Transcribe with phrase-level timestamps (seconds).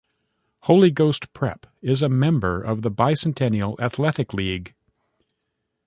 [0.61, 4.73] Holy Ghost Prep is a member of the Bicentennial Athletic League.